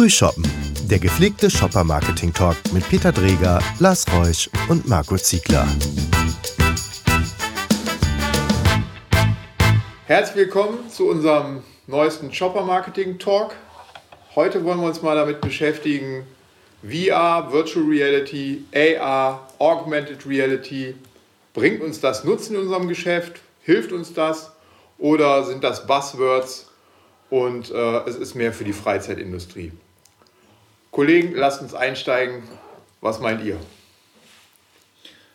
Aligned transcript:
Frühshoppen, 0.00 0.50
der 0.88 0.98
gepflegte 0.98 1.50
Shopper-Marketing-Talk 1.50 2.56
mit 2.72 2.88
Peter 2.88 3.12
Dreger, 3.12 3.62
Lars 3.80 4.06
Reusch 4.10 4.48
und 4.70 4.88
Marco 4.88 5.18
Ziegler. 5.18 5.68
Herzlich 10.06 10.36
willkommen 10.36 10.88
zu 10.88 11.06
unserem 11.06 11.62
neuesten 11.86 12.32
Shopper-Marketing-Talk. 12.32 13.54
Heute 14.34 14.64
wollen 14.64 14.80
wir 14.80 14.86
uns 14.86 15.02
mal 15.02 15.16
damit 15.16 15.42
beschäftigen, 15.42 16.26
VR, 16.82 17.52
Virtual 17.52 17.84
Reality, 17.84 18.64
AR, 18.74 19.50
Augmented 19.58 20.26
Reality. 20.26 20.94
Bringt 21.52 21.82
uns 21.82 22.00
das 22.00 22.24
Nutzen 22.24 22.54
in 22.54 22.62
unserem 22.62 22.88
Geschäft? 22.88 23.42
Hilft 23.60 23.92
uns 23.92 24.14
das? 24.14 24.50
Oder 24.96 25.44
sind 25.44 25.62
das 25.62 25.86
Buzzwords 25.86 26.70
und 27.28 27.70
äh, 27.70 27.98
es 28.06 28.16
ist 28.16 28.34
mehr 28.34 28.54
für 28.54 28.64
die 28.64 28.72
Freizeitindustrie? 28.72 29.72
Kollegen, 30.90 31.34
lasst 31.34 31.62
uns 31.62 31.74
einsteigen. 31.74 32.42
Was 33.00 33.20
meint 33.20 33.42
ihr? 33.42 33.58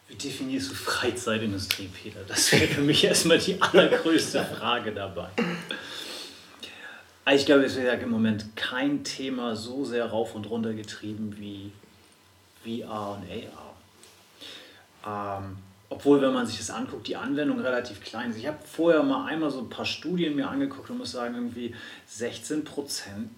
Wie 0.08 0.16
definierst 0.16 0.70
du 0.72 0.76
Freizeitindustrie, 0.76 1.88
Peter? 1.88 2.20
Das 2.28 2.52
wäre 2.52 2.68
für 2.68 2.82
mich 2.82 3.04
erstmal 3.04 3.40
die 3.40 3.60
allergrößte 3.62 4.46
Frage 4.46 4.92
dabei. 4.92 5.30
Ich 7.34 7.46
glaube, 7.48 7.66
es 7.66 7.76
wird 7.76 8.04
im 8.04 8.12
Moment 8.12 8.56
kein 8.56 9.04
Thema 9.04 9.56
so 9.56 9.84
sehr 9.84 10.06
rauf 10.06 10.36
und 10.36 10.48
runter 10.48 10.74
getrieben 10.74 11.36
wie 11.40 11.72
VR 12.64 13.18
und 13.18 13.24
AR. 15.04 15.40
Ähm, 15.42 15.58
obwohl, 15.90 16.22
wenn 16.22 16.34
man 16.34 16.48
sich 16.48 16.58
das 16.58 16.72
anguckt, 16.72 17.08
die 17.08 17.16
Anwendung 17.16 17.60
relativ 17.60 18.02
klein 18.02 18.32
ist. 18.32 18.38
Ich 18.38 18.48
habe 18.48 18.58
vorher 18.66 19.04
mal 19.04 19.26
einmal 19.26 19.52
so 19.52 19.60
ein 19.60 19.70
paar 19.70 19.86
Studien 19.86 20.36
mir 20.36 20.50
angeguckt 20.50 20.90
und 20.90 20.98
muss 20.98 21.12
sagen, 21.12 21.36
irgendwie 21.36 21.76
16% 22.12 22.64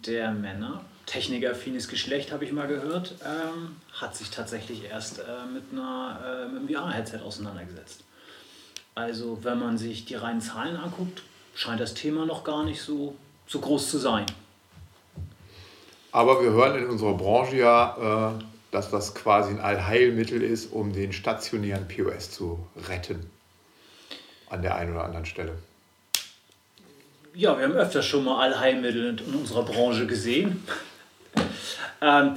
der 0.05 0.31
Männer, 0.31 0.85
technikaffines 1.05 1.87
Geschlecht 1.87 2.31
habe 2.31 2.45
ich 2.45 2.53
mal 2.53 2.67
gehört, 2.67 3.15
ähm, 3.25 3.75
hat 3.93 4.15
sich 4.15 4.29
tatsächlich 4.29 4.85
erst 4.85 5.19
äh, 5.19 5.23
mit, 5.53 5.63
einer, 5.71 6.19
äh, 6.25 6.47
mit 6.47 6.61
einem 6.61 6.69
VR-Headset 6.69 7.19
auseinandergesetzt. 7.19 8.03
Also 8.95 9.39
wenn 9.43 9.59
man 9.59 9.77
sich 9.77 10.05
die 10.05 10.15
reinen 10.15 10.41
Zahlen 10.41 10.77
anguckt, 10.77 11.23
scheint 11.53 11.81
das 11.81 11.93
Thema 11.93 12.25
noch 12.25 12.43
gar 12.43 12.63
nicht 12.63 12.81
so, 12.81 13.15
so 13.45 13.59
groß 13.59 13.91
zu 13.91 13.97
sein. 13.97 14.25
Aber 16.11 16.41
wir 16.41 16.51
hören 16.51 16.81
in 16.81 16.89
unserer 16.89 17.13
Branche 17.15 17.57
ja, 17.57 18.33
äh 18.39 18.43
dass 18.71 18.91
das 18.91 19.15
quasi 19.15 19.51
ein 19.51 19.59
Allheilmittel 19.59 20.41
ist, 20.41 20.71
um 20.71 20.93
den 20.93 21.13
stationären 21.13 21.87
POS 21.87 22.31
zu 22.31 22.67
retten. 22.87 23.29
An 24.49 24.61
der 24.61 24.75
einen 24.75 24.93
oder 24.93 25.03
anderen 25.03 25.25
Stelle. 25.25 25.57
Ja, 27.33 27.57
wir 27.57 27.65
haben 27.65 27.73
öfter 27.73 28.01
schon 28.01 28.23
mal 28.23 28.41
Allheilmittel 28.41 29.19
in 29.19 29.35
unserer 29.35 29.63
Branche 29.63 30.07
gesehen. 30.07 30.63
ähm, 32.01 32.35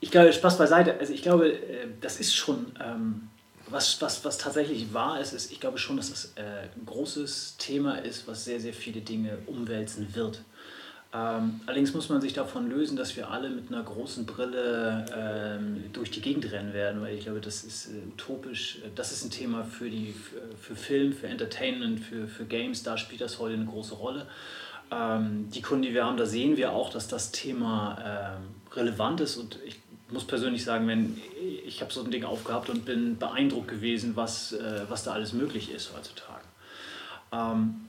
ich 0.00 0.10
glaube, 0.10 0.32
Spaß 0.32 0.56
beiseite. 0.58 0.98
Also 0.98 1.12
ich 1.12 1.22
glaube, 1.22 1.52
äh, 1.52 1.88
das 2.00 2.18
ist 2.20 2.34
schon, 2.34 2.72
ähm, 2.82 3.28
was, 3.68 4.00
was, 4.00 4.24
was 4.24 4.38
tatsächlich 4.38 4.92
wahr 4.94 5.20
ist, 5.20 5.32
ist, 5.32 5.52
ich 5.52 5.60
glaube 5.60 5.78
schon, 5.78 5.96
dass 5.96 6.10
das, 6.10 6.32
äh, 6.36 6.68
ein 6.74 6.86
großes 6.86 7.56
Thema 7.58 7.96
ist, 7.96 8.26
was 8.26 8.44
sehr, 8.44 8.60
sehr 8.60 8.72
viele 8.72 9.00
Dinge 9.00 9.38
umwälzen 9.46 10.14
wird. 10.14 10.42
Ähm, 11.12 11.60
allerdings 11.66 11.92
muss 11.92 12.08
man 12.08 12.20
sich 12.20 12.34
davon 12.34 12.70
lösen, 12.70 12.96
dass 12.96 13.16
wir 13.16 13.30
alle 13.30 13.50
mit 13.50 13.68
einer 13.68 13.82
großen 13.82 14.26
Brille 14.26 15.04
ähm, 15.12 15.84
durch 15.92 16.12
die 16.12 16.20
Gegend 16.20 16.52
rennen 16.52 16.72
werden, 16.72 17.00
weil 17.02 17.16
ich 17.16 17.24
glaube, 17.24 17.40
das 17.40 17.64
ist 17.64 17.88
äh, 17.88 18.06
utopisch. 18.12 18.78
Das 18.94 19.10
ist 19.10 19.24
ein 19.24 19.30
Thema 19.30 19.64
für, 19.64 19.90
die, 19.90 20.14
für, 20.60 20.76
Film, 20.76 21.12
für 21.12 21.26
Entertainment, 21.26 21.98
für, 21.98 22.28
für 22.28 22.44
Games. 22.44 22.84
Da 22.84 22.96
spielt 22.96 23.20
das 23.20 23.40
heute 23.40 23.54
eine 23.54 23.64
große 23.64 23.96
Rolle. 23.96 24.26
Ähm, 24.92 25.50
die 25.50 25.62
Kunden, 25.62 25.82
die 25.82 25.94
wir 25.94 26.04
haben, 26.04 26.16
da 26.16 26.26
sehen 26.26 26.56
wir 26.56 26.72
auch, 26.72 26.90
dass 26.90 27.08
das 27.08 27.32
Thema 27.32 28.36
ähm, 28.38 28.76
relevant 28.76 29.20
ist. 29.20 29.36
Und 29.36 29.58
ich 29.64 29.80
muss 30.10 30.24
persönlich 30.24 30.62
sagen, 30.62 30.86
wenn 30.86 31.20
ich 31.66 31.80
habe 31.80 31.92
so 31.92 32.04
ein 32.04 32.12
Ding 32.12 32.22
aufgehabt 32.22 32.70
und 32.70 32.84
bin 32.84 33.18
beeindruckt 33.18 33.66
gewesen, 33.66 34.14
was, 34.14 34.52
äh, 34.52 34.82
was 34.88 35.02
da 35.02 35.12
alles 35.12 35.32
möglich 35.32 35.72
ist 35.72 35.92
heutzutage. 35.92 36.44
Ähm, 37.32 37.88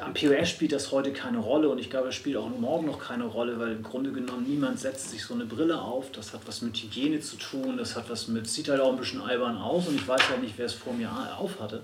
am 0.00 0.12
POS 0.12 0.50
spielt 0.50 0.72
das 0.72 0.90
heute 0.90 1.12
keine 1.12 1.38
Rolle 1.38 1.68
und 1.68 1.78
ich 1.78 1.88
glaube, 1.88 2.08
es 2.08 2.16
spielt 2.16 2.36
auch 2.36 2.48
morgen 2.48 2.86
noch 2.86 2.98
keine 2.98 3.24
Rolle, 3.24 3.58
weil 3.60 3.72
im 3.72 3.82
Grunde 3.82 4.10
genommen 4.10 4.44
niemand 4.48 4.80
setzt 4.80 5.10
sich 5.10 5.22
so 5.22 5.34
eine 5.34 5.44
Brille 5.44 5.80
auf. 5.80 6.10
Das 6.10 6.32
hat 6.32 6.40
was 6.46 6.62
mit 6.62 6.76
Hygiene 6.76 7.20
zu 7.20 7.36
tun, 7.36 7.76
das 7.76 7.94
hat 7.94 8.10
was 8.10 8.26
mit, 8.26 8.48
sieht 8.48 8.68
halt 8.68 8.80
auch 8.80 8.90
ein 8.90 8.98
bisschen 8.98 9.20
albern 9.20 9.56
aus 9.56 9.86
und 9.86 9.94
ich 9.94 10.06
weiß 10.06 10.30
halt 10.30 10.42
nicht, 10.42 10.54
wer 10.56 10.66
es 10.66 10.72
vor 10.72 10.92
mir 10.94 11.10
auf 11.38 11.60
hatte. 11.60 11.82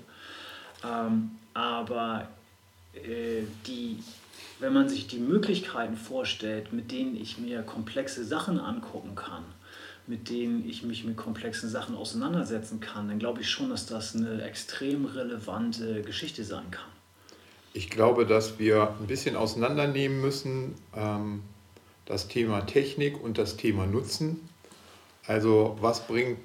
Ähm, 0.84 1.30
aber 1.54 2.28
äh, 2.94 3.42
die, 3.66 4.02
wenn 4.58 4.72
man 4.72 4.88
sich 4.88 5.06
die 5.06 5.18
Möglichkeiten 5.18 5.96
vorstellt, 5.96 6.72
mit 6.72 6.90
denen 6.90 7.16
ich 7.16 7.38
mir 7.38 7.62
komplexe 7.62 8.24
Sachen 8.24 8.58
angucken 8.58 9.14
kann, 9.14 9.44
mit 10.08 10.30
denen 10.30 10.68
ich 10.68 10.82
mich 10.82 11.04
mit 11.04 11.16
komplexen 11.16 11.68
Sachen 11.68 11.94
auseinandersetzen 11.94 12.80
kann, 12.80 13.06
dann 13.06 13.20
glaube 13.20 13.42
ich 13.42 13.50
schon, 13.50 13.70
dass 13.70 13.86
das 13.86 14.16
eine 14.16 14.42
extrem 14.42 15.04
relevante 15.04 16.02
Geschichte 16.02 16.42
sein 16.42 16.68
kann. 16.72 16.99
Ich 17.72 17.88
glaube, 17.88 18.26
dass 18.26 18.58
wir 18.58 18.94
ein 19.00 19.06
bisschen 19.06 19.36
auseinandernehmen 19.36 20.20
müssen 20.20 20.74
ähm, 20.96 21.42
das 22.04 22.26
Thema 22.26 22.66
Technik 22.66 23.22
und 23.22 23.38
das 23.38 23.56
Thema 23.56 23.86
Nutzen. 23.86 24.48
Also 25.26 25.76
was 25.80 26.06
bringt, 26.06 26.38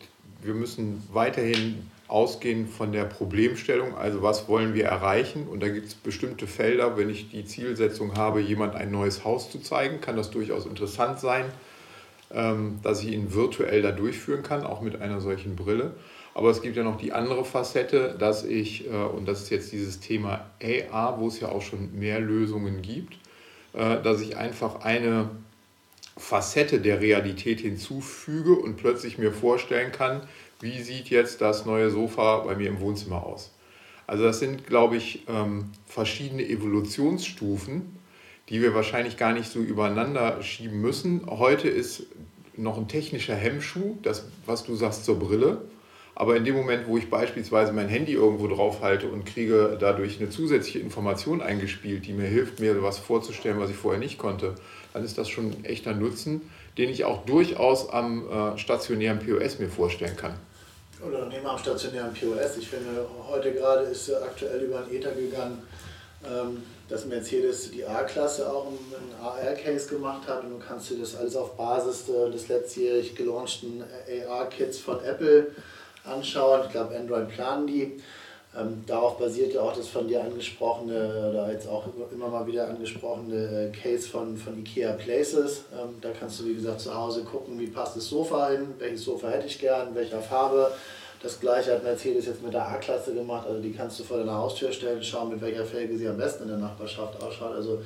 wir 0.44 0.54
müssen 0.54 1.02
weiterhin 1.12 1.90
ausgehen 2.08 2.68
von 2.68 2.92
der 2.92 3.06
Problemstellung, 3.06 3.96
also 3.96 4.22
was 4.22 4.48
wollen 4.48 4.76
wir 4.76 4.86
erreichen. 4.86 5.48
Und 5.48 5.64
da 5.64 5.70
gibt 5.70 5.88
es 5.88 5.96
bestimmte 5.96 6.46
Felder, 6.46 6.98
wenn 6.98 7.10
ich 7.10 7.32
die 7.32 7.46
Zielsetzung 7.46 8.16
habe, 8.16 8.42
jemand 8.42 8.76
ein 8.76 8.92
neues 8.92 9.24
Haus 9.24 9.50
zu 9.50 9.60
zeigen, 9.60 10.02
kann 10.02 10.16
das 10.16 10.30
durchaus 10.30 10.68
interessant 10.68 11.20
sein, 11.20 11.46
ähm, 12.32 12.80
dass 12.84 13.02
ich 13.02 13.12
ihn 13.12 13.34
virtuell 13.34 13.82
da 13.82 13.92
durchführen 13.92 14.44
kann, 14.44 14.64
auch 14.64 14.82
mit 14.82 15.02
einer 15.02 15.20
solchen 15.20 15.56
Brille. 15.56 15.96
Aber 16.36 16.50
es 16.50 16.62
gibt 16.62 16.76
ja 16.76 16.84
noch 16.84 16.98
die 16.98 17.14
andere 17.14 17.46
Facette, 17.46 18.14
dass 18.20 18.44
ich, 18.44 18.88
äh, 18.88 18.90
und 18.90 19.26
das 19.26 19.44
ist 19.44 19.50
jetzt 19.50 19.72
dieses 19.72 20.02
Thema 20.02 20.52
AR, 20.62 21.20
wo 21.20 21.30
es 21.30 21.40
ja 21.40 21.48
auch 21.48 21.62
schon 21.62 21.98
mehr 21.98 22.20
Lösungen 22.20 22.82
gibt, 22.82 23.14
äh, 23.74 24.02
dass 24.04 24.20
ich 24.20 24.36
einfach 24.36 24.82
eine 24.82 25.30
Facette 26.18 26.82
der 26.82 27.00
Realität 27.00 27.62
hinzufüge 27.62 28.54
und 28.54 28.76
plötzlich 28.76 29.18
mir 29.18 29.32
vorstellen 29.32 29.94
kann, 29.94 30.22
wie 30.60 30.82
sieht 30.82 31.10
jetzt 31.10 31.40
das 31.40 31.66
neue 31.66 31.90
Sofa 31.90 32.40
bei 32.40 32.56
mir 32.56 32.68
im 32.68 32.82
Wohnzimmer 32.82 33.26
aus. 33.26 33.52
Also 34.06 34.26
das 34.26 34.40
sind, 34.40 34.68
glaube 34.68 34.98
ich, 34.98 35.24
ähm, 35.30 35.72
verschiedene 35.88 36.46
Evolutionsstufen, 36.46 37.98
die 38.50 38.62
wir 38.62 38.76
wahrscheinlich 38.76 39.16
gar 39.16 39.32
nicht 39.32 39.50
so 39.50 39.60
übereinander 39.60 40.44
schieben 40.44 40.82
müssen. 40.82 41.26
Heute 41.28 41.70
ist 41.70 42.08
noch 42.58 42.78
ein 42.78 42.90
technischer 42.90 43.36
Hemmschuh, 43.36 43.98
das, 44.04 44.26
was 44.46 44.66
du 44.66 44.76
sagst 44.76 45.06
zur 45.06 45.18
Brille. 45.18 45.62
Aber 46.18 46.38
in 46.38 46.46
dem 46.46 46.56
Moment, 46.56 46.88
wo 46.88 46.98
ich 46.98 47.10
beispielsweise 47.10 47.74
mein 47.74 47.90
Handy 47.90 48.14
irgendwo 48.14 48.48
drauf 48.48 48.82
halte 48.82 49.08
und 49.08 49.26
kriege 49.26 49.78
dadurch 49.78 50.20
eine 50.20 50.30
zusätzliche 50.30 50.80
Information 50.80 51.42
eingespielt, 51.42 52.06
die 52.06 52.14
mir 52.14 52.28
hilft, 52.28 52.62
mir 52.62 52.82
was 52.82 52.98
vorzustellen, 52.98 53.60
was 53.60 53.70
ich 53.70 53.76
vorher 53.76 54.00
nicht 54.00 54.18
konnte, 54.18 54.56
dann 54.94 55.04
ist 55.04 55.18
das 55.18 55.28
schon 55.28 55.52
ein 55.52 55.66
echter 55.66 55.94
Nutzen, 55.94 56.50
den 56.78 56.90
ich 56.90 57.04
auch 57.04 57.26
durchaus 57.26 57.90
am 57.90 58.30
äh, 58.30 58.58
stationären 58.58 59.20
POS 59.20 59.60
mir 59.60 59.68
vorstellen 59.68 60.16
kann. 60.16 60.36
Oder 61.06 61.26
nehmen 61.26 61.44
wir 61.44 61.52
am 61.52 61.60
stationären 61.60 62.14
POS. 62.14 62.58
Ich 62.58 62.70
finde, 62.70 63.06
heute 63.30 63.52
gerade 63.52 63.84
ist 63.84 64.10
aktuell 64.14 64.62
über 64.62 64.80
ein 64.80 64.96
Ether 64.96 65.12
gegangen, 65.12 65.62
ähm, 66.24 66.64
dass 66.88 67.06
Mercedes 67.06 67.72
die 67.72 67.86
A-Klasse 67.86 68.50
auch 68.50 68.68
einen 68.68 69.22
AR-Case 69.22 69.90
gemacht 69.90 70.26
hat 70.28 70.46
und 70.46 70.52
du 70.52 70.60
kannst 70.66 70.90
dir 70.90 70.98
das 70.98 71.16
alles 71.16 71.36
auf 71.36 71.58
Basis 71.58 72.06
des 72.06 72.48
letztjährig 72.48 73.16
gelaunchten 73.16 73.84
AR-Kits 74.30 74.80
von 74.80 75.04
Apple 75.04 75.48
anschauen. 76.06 76.62
Ich 76.66 76.72
glaube, 76.72 76.96
Android 76.96 77.30
planen 77.30 77.68
die. 77.68 78.02
Ähm, 78.58 78.84
darauf 78.88 79.18
basiert 79.18 79.54
ja 79.54 79.62
auch 79.62 79.76
das 79.76 79.90
von 79.90 80.08
dir 80.08 80.24
angesprochene 80.24 81.30
oder 81.30 81.52
jetzt 81.52 81.68
auch 81.68 81.84
immer 82.12 82.30
mal 82.30 82.48
wieder 82.48 82.70
angesprochene 82.70 83.72
äh, 83.74 83.78
Case 83.78 84.08
von, 84.08 84.38
von 84.38 84.58
IKEA 84.60 84.94
Places. 84.94 85.64
Ähm, 85.74 85.96
da 86.00 86.12
kannst 86.18 86.40
du, 86.40 86.46
wie 86.46 86.56
gesagt, 86.56 86.80
zu 86.80 86.96
Hause 86.96 87.24
gucken, 87.24 87.60
wie 87.60 87.68
passt 87.68 87.98
das 87.98 88.08
Sofa 88.08 88.50
hin, 88.50 88.68
welches 88.80 89.04
Sofa 89.04 89.28
hätte 89.28 89.48
ich 89.48 89.60
gern, 89.60 89.94
welcher 89.94 90.22
Farbe. 90.22 90.72
Das 91.22 91.40
gleiche 91.40 91.74
hat 91.74 91.84
Mercedes 91.84 92.28
jetzt 92.28 92.44
mit 92.44 92.54
der 92.54 92.66
A-Klasse 92.66 93.14
gemacht. 93.14 93.46
Also 93.48 93.62
die 93.62 93.74
kannst 93.74 94.00
du 94.00 94.04
vor 94.04 94.20
deiner 94.20 94.38
Haustür 94.38 94.72
stellen, 94.72 95.04
schauen, 95.04 95.32
mit 95.32 95.42
welcher 95.42 95.66
Felge 95.66 95.98
sie 95.98 96.08
am 96.08 96.18
besten 96.18 96.44
in 96.44 96.50
der 96.50 96.58
Nachbarschaft 96.60 97.22
ausschaut. 97.22 97.56
Also 97.56 97.82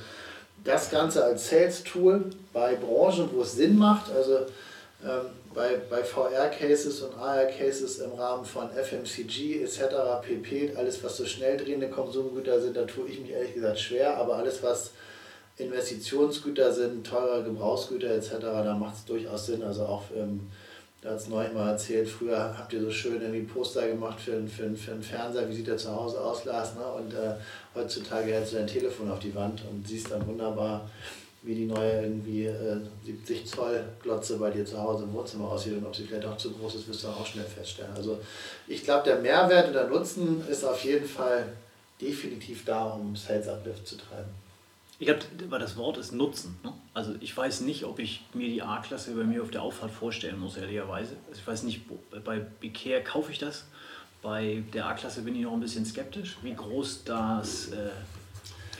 das 0.62 0.90
Ganze 0.90 1.24
als 1.24 1.48
Sales-Tool 1.48 2.26
bei 2.52 2.76
Branchen, 2.76 3.28
wo 3.32 3.42
es 3.42 3.52
Sinn 3.52 3.76
macht. 3.76 4.12
Also 4.12 4.40
bei, 5.54 5.80
bei 5.88 6.04
VR-Cases 6.04 7.02
und 7.02 7.18
AR-Cases 7.18 7.98
im 8.00 8.12
Rahmen 8.12 8.44
von 8.44 8.70
FMCG 8.70 9.62
etc. 9.62 9.80
pp. 10.22 10.74
Alles, 10.76 11.02
was 11.02 11.16
so 11.16 11.24
schnell 11.24 11.56
drehende 11.56 11.88
Konsumgüter 11.88 12.60
sind, 12.60 12.76
da 12.76 12.84
tue 12.84 13.08
ich 13.08 13.20
mich 13.20 13.30
ehrlich 13.30 13.54
gesagt 13.54 13.80
schwer, 13.80 14.16
aber 14.16 14.36
alles, 14.36 14.62
was 14.62 14.92
Investitionsgüter 15.56 16.72
sind, 16.72 17.06
teure 17.06 17.42
Gebrauchsgüter 17.42 18.10
etc., 18.10 18.36
da 18.40 18.74
macht 18.74 18.96
es 18.96 19.04
durchaus 19.04 19.46
Sinn. 19.46 19.62
Also 19.62 19.84
auch, 19.84 20.04
ähm, 20.14 20.48
da 21.02 21.10
hat 21.10 21.16
es 21.16 21.28
neulich 21.28 21.52
mal 21.52 21.70
erzählt, 21.70 22.08
früher 22.08 22.56
habt 22.58 22.72
ihr 22.72 22.80
so 22.82 22.90
schön 22.90 23.20
irgendwie 23.20 23.42
Poster 23.42 23.88
gemacht 23.88 24.20
für, 24.20 24.46
für, 24.46 24.74
für 24.74 24.92
einen 24.92 25.02
Fernseher, 25.02 25.48
wie 25.48 25.54
sieht 25.54 25.66
der 25.66 25.78
zu 25.78 25.94
Hause 25.94 26.20
aus, 26.20 26.44
Lars, 26.44 26.74
ne? 26.74 26.84
und 26.84 27.14
äh, 27.14 27.34
heutzutage 27.74 28.32
hältst 28.32 28.52
du 28.52 28.56
dein 28.56 28.66
Telefon 28.66 29.10
auf 29.10 29.18
die 29.18 29.34
Wand 29.34 29.62
und 29.70 29.88
siehst 29.88 30.10
dann 30.10 30.26
wunderbar, 30.26 30.88
wie 31.42 31.54
die 31.54 31.66
neue 31.66 32.02
irgendwie 32.02 32.46
äh, 32.46 32.76
70 33.04 33.46
Zoll 33.46 33.82
Glotze 34.02 34.36
bei 34.38 34.50
dir 34.50 34.64
zu 34.64 34.80
Hause 34.80 35.04
im 35.04 35.12
Wohnzimmer 35.14 35.48
aussieht 35.48 35.74
und 35.74 35.86
ob 35.86 35.96
sie 35.96 36.04
vielleicht 36.04 36.26
auch 36.26 36.36
zu 36.36 36.50
groß 36.52 36.74
ist, 36.74 36.88
wirst 36.88 37.04
du 37.04 37.08
auch 37.08 37.26
schnell 37.26 37.46
feststellen. 37.46 37.92
Also 37.96 38.18
ich 38.68 38.84
glaube, 38.84 39.04
der 39.04 39.20
Mehrwert 39.20 39.68
und 39.68 39.72
der 39.74 39.88
Nutzen 39.88 40.46
ist 40.48 40.64
auf 40.64 40.84
jeden 40.84 41.08
Fall 41.08 41.46
definitiv 42.00 42.64
da, 42.64 42.90
um 42.90 43.16
Sales 43.16 43.48
Uplift 43.48 43.86
zu 43.86 43.96
treiben. 43.96 44.28
Ich 44.98 45.06
glaube, 45.06 45.58
das 45.58 45.78
Wort 45.78 45.96
ist 45.96 46.12
Nutzen. 46.12 46.58
Ne? 46.62 46.74
Also 46.92 47.14
ich 47.20 47.34
weiß 47.34 47.62
nicht, 47.62 47.84
ob 47.84 47.98
ich 47.98 48.22
mir 48.34 48.48
die 48.48 48.60
A-Klasse 48.60 49.12
bei 49.12 49.24
mir 49.24 49.42
auf 49.42 49.50
der 49.50 49.62
Auffahrt 49.62 49.90
vorstellen 49.90 50.38
muss, 50.38 50.58
ehrlicherweise. 50.58 51.16
Also 51.28 51.40
ich 51.40 51.46
weiß 51.46 51.62
nicht, 51.62 51.80
bei 52.22 52.44
Ikea 52.62 53.00
kaufe 53.00 53.32
ich 53.32 53.38
das. 53.38 53.64
Bei 54.20 54.62
der 54.74 54.86
A-Klasse 54.86 55.22
bin 55.22 55.34
ich 55.34 55.42
noch 55.42 55.54
ein 55.54 55.60
bisschen 55.60 55.86
skeptisch, 55.86 56.36
wie 56.42 56.52
groß 56.52 57.04
das, 57.04 57.68
äh, 57.68 57.88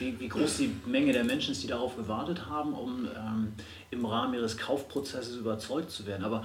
wie, 0.01 0.19
wie 0.19 0.27
groß 0.27 0.57
die 0.57 0.75
Menge 0.85 1.13
der 1.13 1.23
Menschen 1.23 1.53
ist, 1.53 1.63
die 1.63 1.67
darauf 1.67 1.95
gewartet 1.95 2.47
haben, 2.47 2.73
um 2.73 3.05
ähm, 3.05 3.53
im 3.91 4.05
Rahmen 4.05 4.33
ihres 4.33 4.57
Kaufprozesses 4.57 5.37
überzeugt 5.37 5.91
zu 5.91 6.05
werden. 6.05 6.25
Aber 6.25 6.43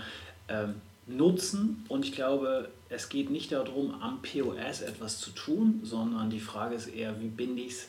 ähm, 0.49 0.77
Nutzen 1.07 1.85
und 1.89 2.05
ich 2.05 2.13
glaube, 2.13 2.69
es 2.89 3.09
geht 3.09 3.31
nicht 3.31 3.53
darum, 3.53 4.01
am 4.01 4.21
POS 4.23 4.83
etwas 4.83 5.19
zu 5.19 5.31
tun, 5.31 5.81
sondern 5.83 6.31
die 6.31 6.41
Frage 6.41 6.75
ist 6.75 6.89
eher, 6.89 7.21
wie 7.21 7.29
binde 7.29 7.63
ich 7.63 7.73
es 7.73 7.89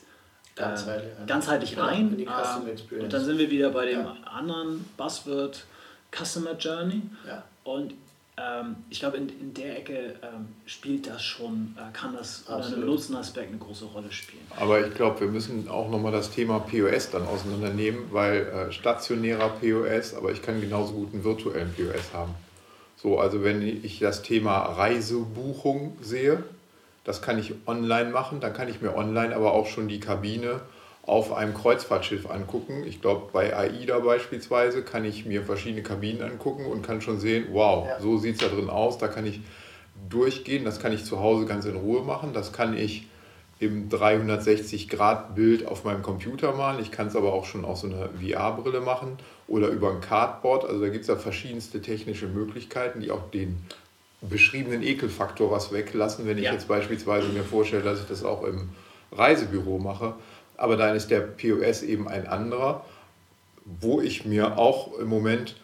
ganzheitlich, 0.54 1.12
äh, 1.22 1.26
ganzheitlich 1.26 1.80
ein. 1.80 2.18
Äh, 2.18 3.00
und 3.02 3.12
dann 3.12 3.24
sind 3.24 3.38
wir 3.38 3.50
wieder 3.50 3.70
bei 3.70 3.86
dem 3.86 4.00
ja. 4.00 4.16
anderen 4.24 4.84
Buzzword 4.96 5.64
Customer 6.10 6.52
Journey. 6.52 7.02
Ja. 7.26 7.44
Und 7.64 7.94
ähm, 8.38 8.76
ich 8.88 9.00
glaube, 9.00 9.16
in, 9.16 9.28
in 9.28 9.54
der 9.54 9.78
Ecke 9.78 10.14
ähm, 10.22 10.48
spielt 10.66 11.06
das 11.06 11.22
schon, 11.22 11.74
äh, 11.76 11.92
kann 11.92 12.14
das 12.14 12.44
unter 12.48 12.66
einem 12.66 12.86
Nutzenaspekt 12.86 13.48
eine 13.48 13.58
große 13.58 13.86
Rolle 13.86 14.12
spielen. 14.12 14.42
Aber 14.56 14.86
ich 14.86 14.94
glaube, 14.94 15.20
wir 15.20 15.28
müssen 15.28 15.68
auch 15.68 15.90
nochmal 15.90 16.12
das 16.12 16.30
Thema 16.30 16.60
POS 16.60 17.10
dann 17.10 17.26
auseinandernehmen, 17.26 18.12
weil 18.12 18.42
äh, 18.42 18.72
stationärer 18.72 19.48
POS, 19.48 20.14
aber 20.14 20.30
ich 20.30 20.42
kann 20.42 20.60
genauso 20.60 20.92
gut 20.92 21.12
einen 21.12 21.24
virtuellen 21.24 21.72
POS 21.74 22.12
haben. 22.12 22.34
So, 22.96 23.18
also 23.18 23.44
wenn 23.44 23.62
ich 23.62 23.98
das 23.98 24.22
Thema 24.22 24.58
Reisebuchung 24.58 25.96
sehe, 26.00 26.42
das 27.04 27.22
kann 27.22 27.38
ich 27.38 27.54
online 27.66 28.10
machen, 28.10 28.40
dann 28.40 28.52
kann 28.52 28.68
ich 28.68 28.82
mir 28.82 28.94
online 28.94 29.34
aber 29.34 29.52
auch 29.52 29.66
schon 29.66 29.88
die 29.88 30.00
Kabine 30.00 30.60
auf 31.08 31.32
einem 31.32 31.54
Kreuzfahrtschiff 31.54 32.30
angucken. 32.30 32.84
Ich 32.86 33.00
glaube, 33.00 33.30
bei 33.32 33.56
AIDA 33.56 33.98
beispielsweise 34.00 34.82
kann 34.82 35.06
ich 35.06 35.24
mir 35.24 35.42
verschiedene 35.42 35.82
Kabinen 35.82 36.22
angucken 36.22 36.66
und 36.66 36.82
kann 36.82 37.00
schon 37.00 37.18
sehen, 37.18 37.46
wow, 37.50 37.86
ja. 37.86 37.98
so 37.98 38.18
sieht 38.18 38.34
es 38.34 38.40
da 38.40 38.54
drin 38.54 38.68
aus. 38.68 38.98
Da 38.98 39.08
kann 39.08 39.24
ich 39.24 39.40
durchgehen, 40.10 40.66
das 40.66 40.80
kann 40.80 40.92
ich 40.92 41.04
zu 41.04 41.20
Hause 41.20 41.46
ganz 41.46 41.64
in 41.64 41.76
Ruhe 41.76 42.02
machen. 42.02 42.34
Das 42.34 42.52
kann 42.52 42.76
ich 42.76 43.06
im 43.58 43.88
360-Grad-Bild 43.88 45.66
auf 45.66 45.84
meinem 45.84 46.02
Computer 46.02 46.52
malen. 46.52 46.78
Ich 46.80 46.90
kann 46.90 47.06
es 47.06 47.16
aber 47.16 47.32
auch 47.32 47.46
schon 47.46 47.64
aus 47.64 47.80
so 47.80 47.86
einer 47.86 48.10
VR-Brille 48.20 48.82
machen 48.82 49.16
oder 49.48 49.68
über 49.68 49.90
ein 49.90 50.02
Cardboard. 50.02 50.66
Also 50.66 50.82
da 50.82 50.90
gibt 50.90 51.02
es 51.02 51.08
ja 51.08 51.16
verschiedenste 51.16 51.80
technische 51.80 52.26
Möglichkeiten, 52.26 53.00
die 53.00 53.10
auch 53.10 53.30
den 53.30 53.56
beschriebenen 54.20 54.82
Ekelfaktor 54.82 55.50
was 55.50 55.72
weglassen, 55.72 56.26
wenn 56.26 56.36
ich 56.36 56.44
ja. 56.44 56.52
jetzt 56.52 56.68
beispielsweise 56.68 57.28
mir 57.28 57.44
vorstelle, 57.44 57.82
dass 57.82 58.00
ich 58.00 58.06
das 58.06 58.24
auch 58.24 58.44
im 58.44 58.68
Reisebüro 59.10 59.78
mache. 59.78 60.14
Aber 60.58 60.76
dann 60.76 60.94
ist 60.94 61.10
der 61.10 61.20
POS 61.20 61.82
eben 61.82 62.06
ein 62.08 62.26
anderer, 62.26 62.84
wo 63.64 64.00
ich 64.00 64.26
mir 64.26 64.58
auch 64.58 64.98
im 64.98 65.08
Moment 65.08 65.56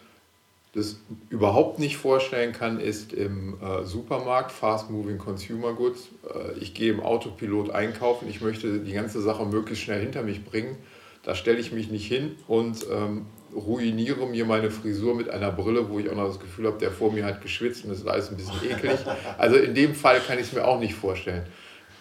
das 0.73 0.97
überhaupt 1.29 1.79
nicht 1.79 1.95
vorstellen 1.95 2.51
kann, 2.51 2.81
ist 2.81 3.13
im 3.13 3.55
äh, 3.61 3.85
Supermarkt, 3.85 4.51
Fast 4.51 4.89
Moving 4.89 5.17
Consumer 5.17 5.73
Goods. 5.73 6.09
Äh, 6.29 6.59
ich 6.59 6.73
gehe 6.73 6.91
im 6.91 6.99
Autopilot 6.99 7.69
einkaufen, 7.69 8.27
ich 8.29 8.41
möchte 8.41 8.79
die 8.79 8.91
ganze 8.91 9.21
Sache 9.21 9.45
möglichst 9.45 9.85
schnell 9.85 10.01
hinter 10.01 10.21
mich 10.21 10.43
bringen. 10.43 10.75
Da 11.23 11.33
stelle 11.33 11.59
ich 11.59 11.71
mich 11.71 11.89
nicht 11.89 12.07
hin 12.07 12.35
und 12.47 12.85
ähm, 12.91 13.25
ruiniere 13.55 14.27
mir 14.27 14.45
meine 14.45 14.69
Frisur 14.69 15.15
mit 15.15 15.29
einer 15.29 15.51
Brille, 15.51 15.89
wo 15.89 15.97
ich 15.97 16.09
auch 16.09 16.15
noch 16.15 16.27
das 16.27 16.41
Gefühl 16.41 16.67
habe, 16.67 16.77
der 16.77 16.91
vor 16.91 17.11
mir 17.11 17.25
hat 17.25 17.41
geschwitzt 17.41 17.85
und 17.85 17.91
das 17.91 17.99
ist 17.99 18.07
alles 18.07 18.29
ein 18.29 18.37
bisschen 18.37 18.69
eklig. 18.69 18.99
Also 19.37 19.55
in 19.55 19.73
dem 19.73 19.95
Fall 19.95 20.19
kann 20.19 20.37
ich 20.37 20.47
es 20.47 20.53
mir 20.53 20.67
auch 20.67 20.79
nicht 20.79 20.93
vorstellen. 20.93 21.45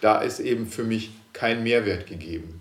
Da 0.00 0.20
ist 0.20 0.40
eben 0.40 0.66
für 0.66 0.82
mich 0.82 1.12
kein 1.32 1.62
Mehrwert 1.62 2.08
gegeben. 2.08 2.60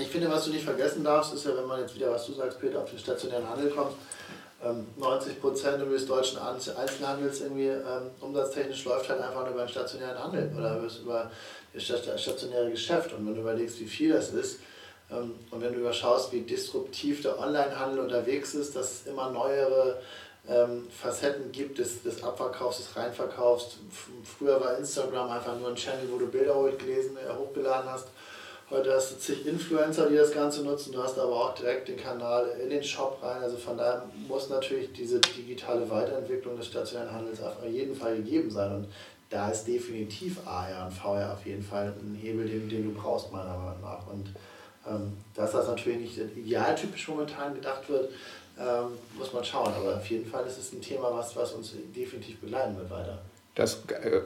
Ich 0.00 0.08
finde, 0.08 0.30
was 0.30 0.44
du 0.44 0.50
nicht 0.50 0.64
vergessen 0.64 1.04
darfst, 1.04 1.34
ist 1.34 1.44
ja, 1.44 1.56
wenn 1.56 1.66
man 1.66 1.80
jetzt 1.80 1.94
wieder, 1.94 2.10
was 2.10 2.26
du 2.26 2.32
sagst, 2.32 2.60
Peter, 2.60 2.80
auf 2.80 2.90
den 2.90 2.98
stationären 2.98 3.48
Handel 3.48 3.70
kommt, 3.70 3.94
90 4.96 5.34
ähm, 5.34 5.40
Prozent 5.40 5.92
des 5.92 6.06
deutschen 6.06 6.38
Einzelhandels 6.38 7.40
irgendwie 7.40 7.68
ähm, 7.68 8.10
umsatztechnisch 8.20 8.84
läuft 8.84 9.08
halt 9.08 9.20
einfach 9.20 9.48
nur 9.48 9.56
den 9.56 9.68
stationären 9.68 10.18
Handel 10.18 10.52
oder 10.56 10.80
über 11.00 11.30
das 11.72 11.84
stationäre 12.20 12.70
Geschäft. 12.70 13.12
Und 13.12 13.26
wenn 13.26 13.34
du 13.34 13.40
überlegst, 13.40 13.78
wie 13.78 13.86
viel 13.86 14.12
das 14.12 14.30
ist, 14.30 14.58
ähm, 15.10 15.34
und 15.50 15.62
wenn 15.62 15.72
du 15.72 15.80
überschaust, 15.80 16.32
wie 16.32 16.40
disruptiv 16.40 17.22
der 17.22 17.38
Onlinehandel 17.38 18.00
unterwegs 18.00 18.54
ist, 18.54 18.74
dass 18.74 18.92
es 18.92 19.06
immer 19.06 19.30
neuere 19.30 20.00
ähm, 20.48 20.88
Facetten 20.90 21.52
gibt 21.52 21.78
des, 21.78 22.02
des 22.02 22.22
Abverkaufs, 22.22 22.78
des 22.78 22.96
Reinverkaufs. 22.96 23.76
Früher 24.24 24.60
war 24.60 24.76
Instagram 24.78 25.30
einfach 25.30 25.56
nur 25.58 25.68
ein 25.68 25.76
Channel, 25.76 26.08
wo 26.10 26.18
du 26.18 26.26
Bilder 26.26 26.54
hochgelesen, 26.54 27.16
äh, 27.16 27.32
hochgeladen 27.32 27.90
hast. 27.90 28.08
Heute 28.70 28.92
hast 28.94 29.12
du 29.12 29.18
zig 29.18 29.46
Influencer, 29.46 30.10
die 30.10 30.16
das 30.16 30.30
Ganze 30.30 30.62
nutzen. 30.62 30.92
Du 30.92 31.02
hast 31.02 31.18
aber 31.18 31.32
auch 31.32 31.54
direkt 31.54 31.88
den 31.88 31.96
Kanal 31.96 32.48
in 32.62 32.68
den 32.68 32.84
Shop 32.84 33.18
rein. 33.22 33.42
Also 33.42 33.56
von 33.56 33.78
daher 33.78 34.04
muss 34.28 34.50
natürlich 34.50 34.92
diese 34.92 35.20
digitale 35.20 35.88
Weiterentwicklung 35.88 36.54
des 36.54 36.66
stationären 36.66 37.10
Handels 37.10 37.42
auf 37.42 37.64
jeden 37.66 37.94
Fall 37.94 38.16
gegeben 38.16 38.50
sein. 38.50 38.74
Und 38.74 38.88
da 39.30 39.48
ist 39.48 39.64
definitiv 39.64 40.46
AR 40.46 40.84
und 40.84 40.92
VR 40.92 41.32
auf 41.32 41.46
jeden 41.46 41.62
Fall 41.62 41.94
ein 41.98 42.14
Hebel, 42.14 42.46
den, 42.46 42.68
den 42.68 42.92
du 42.92 43.00
brauchst, 43.00 43.32
meiner 43.32 43.56
Meinung 43.56 43.80
nach. 43.80 44.06
Und 44.06 44.34
ähm, 44.86 45.16
dass 45.34 45.52
das 45.52 45.66
natürlich 45.66 46.00
nicht 46.00 46.36
idealtypisch 46.36 47.08
momentan 47.08 47.54
gedacht 47.54 47.88
wird, 47.88 48.10
ähm, 48.58 48.98
muss 49.16 49.32
man 49.32 49.44
schauen. 49.46 49.72
Aber 49.72 49.96
auf 49.96 50.10
jeden 50.10 50.30
Fall 50.30 50.46
ist 50.46 50.58
es 50.58 50.74
ein 50.74 50.82
Thema, 50.82 51.10
was, 51.10 51.34
was 51.34 51.52
uns 51.52 51.72
definitiv 51.96 52.38
begleiten 52.38 52.76
wird 52.76 52.90
weiter. 52.90 53.18
Das, 53.58 53.84
äh, 54.02 54.20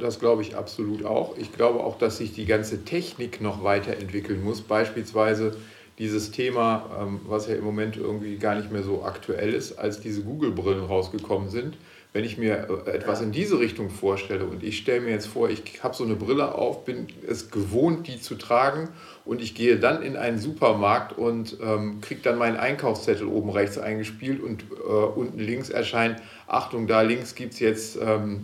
das 0.00 0.18
glaube 0.18 0.42
ich 0.42 0.56
absolut 0.56 1.04
auch. 1.04 1.36
Ich 1.36 1.52
glaube 1.52 1.80
auch, 1.80 1.98
dass 1.98 2.16
sich 2.16 2.32
die 2.32 2.46
ganze 2.46 2.84
Technik 2.84 3.40
noch 3.40 3.62
weiterentwickeln 3.62 4.42
muss. 4.42 4.62
Beispielsweise 4.62 5.56
dieses 5.98 6.30
Thema, 6.30 6.90
ähm, 6.98 7.20
was 7.26 7.46
ja 7.46 7.54
im 7.54 7.64
Moment 7.64 7.96
irgendwie 7.96 8.38
gar 8.38 8.54
nicht 8.54 8.72
mehr 8.72 8.82
so 8.82 9.04
aktuell 9.04 9.52
ist, 9.52 9.78
als 9.78 10.00
diese 10.00 10.22
Google-Brillen 10.22 10.84
rausgekommen 10.84 11.50
sind 11.50 11.76
wenn 12.12 12.24
ich 12.24 12.38
mir 12.38 12.68
äh, 12.86 12.90
etwas 12.90 13.20
in 13.20 13.32
diese 13.32 13.60
Richtung 13.60 13.88
vorstelle 13.88 14.44
und 14.44 14.64
ich 14.64 14.78
stelle 14.78 15.00
mir 15.00 15.10
jetzt 15.10 15.26
vor, 15.26 15.48
ich 15.48 15.82
habe 15.82 15.94
so 15.94 16.04
eine 16.04 16.16
Brille 16.16 16.54
auf, 16.54 16.84
bin 16.84 17.06
es 17.26 17.50
gewohnt, 17.50 18.08
die 18.08 18.20
zu 18.20 18.34
tragen 18.34 18.88
und 19.24 19.40
ich 19.40 19.54
gehe 19.54 19.78
dann 19.78 20.02
in 20.02 20.16
einen 20.16 20.38
Supermarkt 20.38 21.16
und 21.16 21.56
ähm, 21.62 22.00
kriege 22.00 22.20
dann 22.22 22.38
meinen 22.38 22.56
Einkaufszettel 22.56 23.26
oben 23.26 23.50
rechts 23.50 23.78
eingespielt 23.78 24.42
und 24.42 24.64
äh, 24.72 24.92
unten 24.92 25.38
links 25.38 25.70
erscheint, 25.70 26.20
Achtung, 26.48 26.88
da 26.88 27.02
links 27.02 27.34
gibt 27.34 27.54
es 27.54 27.60
jetzt 27.60 27.98
ähm, 28.02 28.40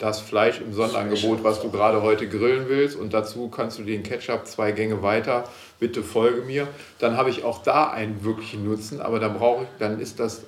das 0.00 0.20
Fleisch 0.20 0.60
im 0.60 0.72
Sonderangebot, 0.72 1.44
was 1.44 1.60
du 1.60 1.70
gerade 1.70 2.02
heute 2.02 2.26
grillen 2.26 2.68
willst 2.68 2.96
und 2.96 3.12
dazu 3.12 3.48
kannst 3.48 3.78
du 3.78 3.82
den 3.82 4.02
Ketchup 4.02 4.46
zwei 4.46 4.72
Gänge 4.72 5.02
weiter, 5.02 5.44
bitte 5.78 6.02
folge 6.02 6.40
mir. 6.40 6.66
Dann 6.98 7.16
habe 7.16 7.30
ich 7.30 7.44
auch 7.44 7.62
da 7.62 7.90
einen 7.90 8.24
wirklichen 8.24 8.64
Nutzen, 8.64 9.00
aber 9.00 9.20
dann 9.20 9.34
brauche 9.34 9.64
ich, 9.64 9.68
dann 9.78 10.00
ist 10.00 10.18
das 10.18 10.44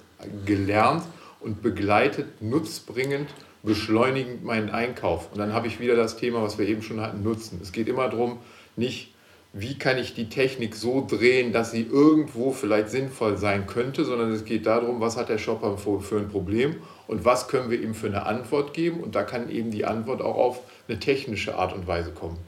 gelernt 0.47 1.03
und 1.41 1.63
begleitet, 1.63 2.41
nutzbringend, 2.41 3.29
beschleunigend 3.63 4.43
meinen 4.43 4.71
Einkauf. 4.71 5.31
Und 5.31 5.39
dann 5.39 5.53
habe 5.53 5.67
ich 5.67 5.79
wieder 5.81 5.97
das 5.97 6.17
Thema, 6.17 6.43
was 6.43 6.59
wir 6.59 6.67
eben 6.67 6.83
schon 6.83 7.01
hatten, 7.01 7.23
Nutzen. 7.23 7.61
Es 7.63 7.73
geht 7.73 7.89
immer 7.89 8.09
darum, 8.09 8.39
nicht, 8.77 9.13
wie 9.53 9.77
kann 9.77 9.99
ich 9.99 10.15
die 10.15 10.31
Technik 10.31 10.75
so 10.75 11.07
drehen, 11.07 11.53
dass 11.53 11.73
sie 11.73 11.83
irgendwo 11.83 12.53
vielleicht 12.53 12.89
sinnvoll 12.89 13.37
sein 13.37 13.67
könnte, 13.67 14.05
sondern 14.05 14.33
es 14.33 14.47
geht 14.47 14.65
darum, 14.65 15.01
was 15.01 15.19
hat 15.19 15.29
der 15.29 15.37
Shopper 15.37 15.77
für 15.77 16.17
ein 16.17 16.29
Problem 16.29 16.77
und 17.07 17.27
was 17.27 17.49
können 17.49 17.71
wir 17.71 17.81
ihm 17.81 17.95
für 17.95 18.07
eine 18.07 18.25
Antwort 18.25 18.73
geben. 18.73 19.01
Und 19.01 19.15
da 19.15 19.25
kann 19.25 19.51
eben 19.51 19.71
die 19.71 19.85
Antwort 19.85 20.23
auch 20.23 20.37
auf 20.37 20.61
eine 20.89 20.99
technische 20.99 21.57
Art 21.57 21.75
und 21.75 21.87
Weise 21.87 22.13
kommen. 22.13 22.39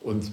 Und 0.00 0.32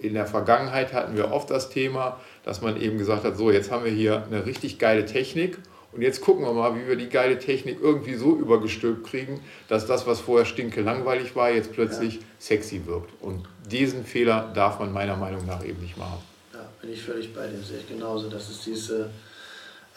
in 0.00 0.14
der 0.14 0.26
Vergangenheit 0.26 0.92
hatten 0.92 1.16
wir 1.16 1.30
oft 1.30 1.50
das 1.50 1.70
Thema, 1.70 2.18
dass 2.44 2.60
man 2.60 2.80
eben 2.80 2.98
gesagt 2.98 3.24
hat, 3.24 3.36
so 3.36 3.50
jetzt 3.50 3.70
haben 3.70 3.84
wir 3.84 3.92
hier 3.92 4.24
eine 4.24 4.44
richtig 4.44 4.78
geile 4.78 5.06
Technik 5.06 5.58
und 5.92 6.02
jetzt 6.02 6.20
gucken 6.20 6.44
wir 6.44 6.52
mal, 6.52 6.76
wie 6.76 6.86
wir 6.86 6.96
die 6.96 7.08
geile 7.08 7.38
Technik 7.38 7.78
irgendwie 7.80 8.14
so 8.14 8.36
übergestülpt 8.36 9.06
kriegen, 9.06 9.40
dass 9.68 9.86
das, 9.86 10.06
was 10.06 10.20
vorher 10.20 10.44
stinke 10.44 10.82
langweilig 10.82 11.34
war, 11.34 11.50
jetzt 11.50 11.72
plötzlich 11.72 12.16
ja. 12.16 12.20
sexy 12.38 12.84
wirkt. 12.86 13.10
Und 13.22 13.48
diesen 13.70 14.04
Fehler 14.04 14.52
darf 14.54 14.78
man 14.78 14.92
meiner 14.92 15.16
Meinung 15.16 15.46
nach 15.46 15.64
eben 15.64 15.80
nicht 15.80 15.96
machen. 15.96 16.18
Ja, 16.52 16.68
bin 16.80 16.92
ich 16.92 17.02
völlig 17.02 17.34
bei 17.34 17.46
dir, 17.46 17.58
sehe 17.62 17.78
ich 17.78 17.88
genauso. 17.88 18.28
Das 18.28 18.50
ist 18.50 18.66
diese, 18.66 19.10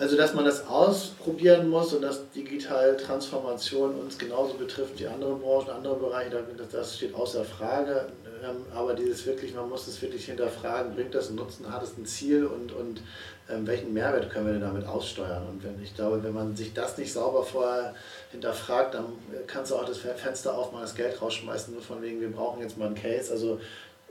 also 0.01 0.17
dass 0.17 0.33
man 0.33 0.45
das 0.45 0.67
ausprobieren 0.67 1.69
muss 1.69 1.93
und 1.93 2.01
dass 2.01 2.27
digitale 2.31 2.97
Transformation 2.97 3.93
uns 3.93 4.17
genauso 4.17 4.55
betrifft 4.55 4.99
wie 4.99 5.05
andere 5.05 5.35
Branchen, 5.35 5.69
andere 5.69 5.95
Bereiche, 5.95 6.43
das 6.71 6.97
steht 6.97 7.13
außer 7.13 7.45
Frage. 7.45 8.07
Ähm, 8.43 8.65
aber 8.73 8.95
dieses 8.95 9.23
wirklich, 9.27 9.53
man 9.53 9.69
muss 9.69 9.87
es 9.87 10.01
wirklich 10.01 10.25
hinterfragen, 10.25 10.95
bringt 10.95 11.13
das 11.13 11.27
einen 11.27 11.35
Nutzen, 11.35 11.71
hat 11.71 11.83
es 11.83 11.95
ein 11.99 12.07
Ziel 12.07 12.47
und, 12.47 12.71
und 12.71 13.03
ähm, 13.47 13.67
welchen 13.67 13.93
Mehrwert 13.93 14.31
können 14.31 14.47
wir 14.47 14.53
denn 14.53 14.63
damit 14.63 14.87
aussteuern? 14.87 15.47
Und 15.47 15.63
wenn 15.63 15.79
ich 15.83 15.95
glaube, 15.95 16.23
wenn 16.23 16.33
man 16.33 16.55
sich 16.55 16.73
das 16.73 16.97
nicht 16.97 17.13
sauber 17.13 17.43
vorher 17.43 17.93
hinterfragt, 18.31 18.95
dann 18.95 19.05
kannst 19.45 19.69
du 19.69 19.75
auch 19.75 19.85
das 19.85 19.99
Fenster 19.99 20.57
aufmachen, 20.57 20.81
das 20.81 20.95
Geld 20.95 21.21
rausschmeißen, 21.21 21.75
nur 21.75 21.83
von 21.83 22.01
wegen, 22.01 22.19
wir 22.19 22.31
brauchen 22.31 22.63
jetzt 22.63 22.75
mal 22.75 22.87
einen 22.87 22.95
Case. 22.95 23.31
Also 23.31 23.59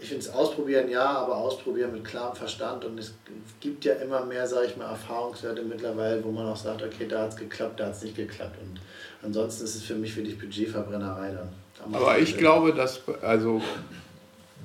ich 0.01 0.09
finde 0.09 0.25
es 0.25 0.33
ausprobieren 0.33 0.89
ja, 0.89 1.05
aber 1.05 1.37
ausprobieren 1.37 1.93
mit 1.93 2.05
klarem 2.05 2.35
Verstand 2.35 2.85
und 2.85 2.99
es 2.99 3.15
gibt 3.61 3.85
ja 3.85 3.95
immer 3.95 4.25
mehr, 4.25 4.47
sage 4.47 4.69
ich 4.69 4.77
mal, 4.77 4.89
Erfahrungswerte 4.89 5.63
mittlerweile, 5.63 6.25
wo 6.25 6.31
man 6.31 6.47
auch 6.47 6.57
sagt, 6.57 6.83
okay, 6.83 7.07
da 7.07 7.23
hat 7.23 7.31
es 7.31 7.37
geklappt, 7.37 7.79
da 7.79 7.87
hat 7.87 7.93
es 7.93 8.03
nicht 8.03 8.17
geklappt 8.17 8.57
und 8.63 8.81
ansonsten 9.23 9.65
ist 9.65 9.75
es 9.75 9.83
für 9.83 9.95
mich 9.95 10.17
wirklich 10.17 10.39
Budgetverbrennerei 10.39 11.33
dann. 11.33 11.49
Da 11.79 11.99
aber 11.99 12.19
ich 12.19 12.39
glaube, 12.39 12.73
dass, 12.73 13.03
also 13.21 13.61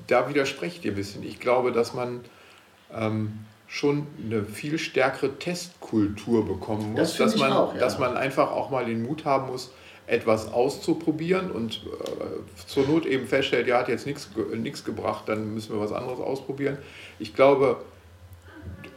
da 0.08 0.30
widerspreche 0.30 0.76
ich 0.76 0.82
dir 0.82 0.92
ein 0.94 0.96
bisschen, 0.96 1.24
ich 1.24 1.40
glaube, 1.40 1.74
dass 1.74 1.94
man 1.94 2.22
ähm, 2.94 3.46
schon 3.68 4.08
eine 4.24 4.46
viel 4.46 4.78
stärkere 4.78 5.38
Testkultur 5.38 6.46
bekommen 6.46 6.94
muss, 6.94 7.18
das 7.18 7.18
dass, 7.18 7.38
man, 7.38 7.52
auch, 7.52 7.74
ja. 7.74 7.80
dass 7.80 8.00
man 8.00 8.16
einfach 8.16 8.52
auch 8.52 8.70
mal 8.70 8.86
den 8.86 9.04
Mut 9.04 9.26
haben 9.26 9.48
muss, 9.48 9.72
etwas 10.08 10.52
auszuprobieren 10.52 11.52
und 11.52 11.82
äh, 11.86 12.68
zur 12.68 12.86
Not 12.86 13.06
eben 13.06 13.28
feststellt, 13.28 13.68
ja, 13.68 13.80
hat 13.80 13.90
jetzt 13.90 14.06
nichts 14.06 14.84
gebracht, 14.84 15.24
dann 15.28 15.54
müssen 15.54 15.74
wir 15.74 15.80
was 15.80 15.92
anderes 15.92 16.20
ausprobieren. 16.20 16.78
Ich 17.18 17.34
glaube, 17.34 17.78